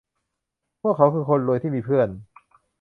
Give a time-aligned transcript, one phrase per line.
[0.81, 2.07] พวกเขาคือคนรวยผู้ที่มีเพื่อน